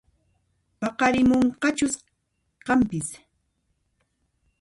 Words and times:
Pararimunqachus 0.79 1.93
kanpis 2.65 3.07